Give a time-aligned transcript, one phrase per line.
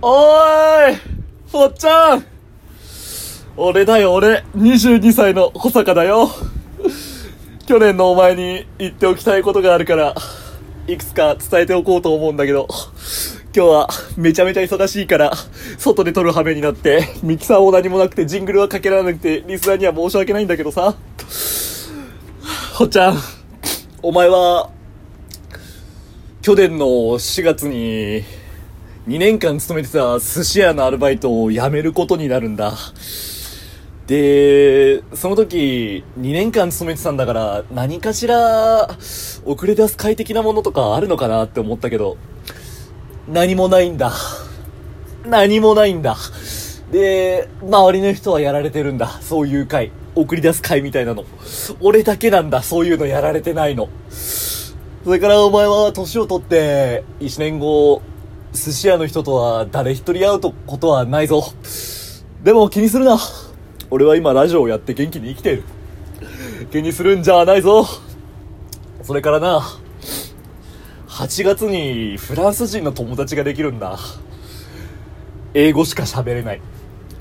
[0.00, 0.96] おーい
[1.50, 2.24] ほっちゃん。
[3.56, 4.44] 俺だよ俺。
[4.56, 6.30] 22歳の保坂だよ。
[7.66, 10.14] 去年のお前に言っておきたいことがあるから
[10.86, 12.66] いくつか伝えておこうと思うんだけど
[13.54, 15.32] 今日はめちゃめちゃ忙しいから
[15.76, 20.94] 外で撮る羽目になってミキサーも何もなくてジングルはかけられなくてリスナーには申し訳ないんだけどさ。
[22.72, 23.16] ほっちゃん
[24.00, 24.70] お前は
[26.40, 28.22] 去年の4月に
[29.08, 32.74] 2年間勤めてた寿司屋のアルバイトを辞めることになるんだ。
[34.06, 38.86] で、その時、2年間勤めてたんだから、何かしら、
[39.46, 42.18] 遅れ出す快適なものとかあるのかなって思ったけど、
[43.26, 44.12] 何もないんだ。
[45.24, 46.18] 何もないんだ。
[46.92, 49.08] で、周りの人はやられてるんだ。
[49.22, 49.90] そういう会。
[50.16, 51.24] 送り出す会みたいなの。
[51.80, 52.62] 俺だけなんだ。
[52.62, 53.88] そういうのやられてないの。
[54.10, 54.74] そ
[55.06, 58.02] れからお前は年を取って、1年後、
[58.52, 61.44] 寿司屋の人とは誰一人会うとことはないぞ。
[62.42, 63.18] でも気にするな。
[63.90, 65.64] 俺は今ラジオをやって元気に生きてる。
[66.70, 67.86] 気にするんじゃないぞ。
[69.02, 69.62] それからな、
[71.08, 73.98] 8月にフランス人の友達ができるんだ。
[75.54, 76.60] 英語しか喋れない。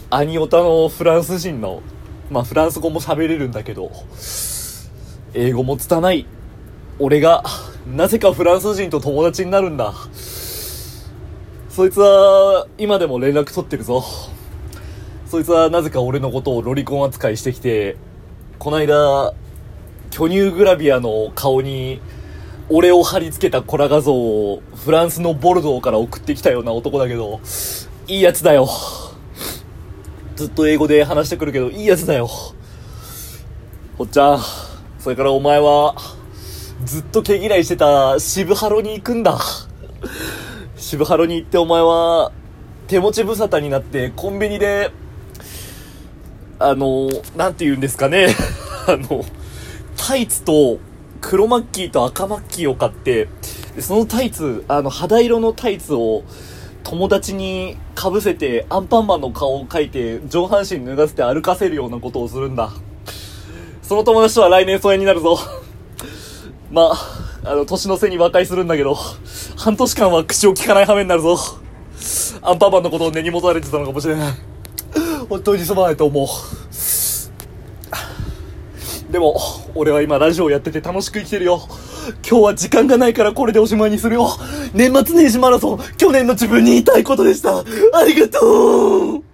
[0.09, 1.81] アニオタのフランス人の、
[2.29, 3.91] まあフランス語も喋れるんだけど、
[5.33, 6.25] 英語も拙い。
[6.99, 7.43] 俺が、
[7.87, 9.93] なぜかフランス人と友達になるんだ。
[11.77, 14.03] そいつは、今でも連絡取ってるぞ。
[15.27, 17.97] そいつはなぜか俺のことをロリコン扱いしてきて、
[18.57, 19.35] こないだ、
[20.09, 22.01] 巨乳グラビアの顔に、
[22.69, 27.41] 俺を貼り付けたコラ画像をフランスのボルドーから送ってきたような男だけど、
[28.07, 28.67] いいやつだよ。
[30.35, 32.27] ずっと英語で話してくるけど、いいやつだよ。
[33.99, 34.39] ほっちゃん、
[34.97, 35.93] それからお前は、
[36.85, 39.37] ずっと毛嫌いしてた渋ハロに行くんだ。
[40.87, 42.31] 渋ハロに行ってお前は、
[42.87, 44.91] 手持ち無沙汰になってコンビニで、
[46.59, 48.27] あの、なんて言うんですかね。
[48.87, 49.25] あの、
[49.97, 50.79] タイツと
[51.19, 53.27] 黒マッキーと赤マッキーを買って、
[53.81, 56.23] そのタイツ、あの、肌色のタイツを
[56.85, 62.71] 友達に被せてアンパンマンの顔を描いて上半身脱がせて歩かせるようなことをするんだ。
[63.81, 65.37] その友達とは来年疎遠になるぞ。
[66.71, 67.16] まあ、
[67.47, 68.97] あの、年の瀬に和解するんだけど、
[69.55, 71.37] 半年間は口を聞かない羽目になるぞ。
[72.41, 74.33] アンパンマンのことを根に持たれてたのかもしれない。
[75.29, 76.27] 本当にすまないと思う。
[79.11, 79.39] でも、
[79.75, 81.61] 俺は今ラジオやってて楽しく生きてるよ。
[82.29, 84.29] 今日は時間がないからこれでおしまいにするよ。
[84.73, 87.59] 年末年始マラソン、去年の自分に言いたいことでした。
[87.59, 87.63] あ
[88.05, 89.26] りがとう